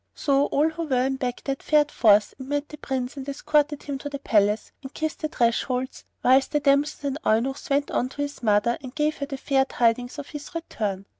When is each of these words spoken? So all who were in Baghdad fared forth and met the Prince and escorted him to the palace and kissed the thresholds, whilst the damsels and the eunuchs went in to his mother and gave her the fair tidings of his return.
So 0.15 0.47
all 0.47 0.69
who 0.69 0.87
were 0.87 1.05
in 1.05 1.17
Baghdad 1.17 1.61
fared 1.61 1.91
forth 1.91 2.33
and 2.39 2.49
met 2.49 2.69
the 2.69 2.77
Prince 2.79 3.17
and 3.17 3.29
escorted 3.29 3.83
him 3.83 3.99
to 3.99 4.09
the 4.09 4.17
palace 4.17 4.71
and 4.81 4.91
kissed 4.91 5.19
the 5.21 5.27
thresholds, 5.27 6.05
whilst 6.23 6.53
the 6.53 6.59
damsels 6.59 7.03
and 7.03 7.17
the 7.23 7.29
eunuchs 7.31 7.69
went 7.69 7.91
in 7.91 8.09
to 8.09 8.23
his 8.23 8.41
mother 8.41 8.79
and 8.81 8.95
gave 8.95 9.17
her 9.17 9.27
the 9.27 9.37
fair 9.37 9.63
tidings 9.63 10.17
of 10.17 10.29
his 10.29 10.55
return. 10.55 11.05